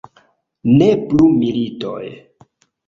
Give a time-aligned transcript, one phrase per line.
[0.79, 2.05] Ne plu militoj!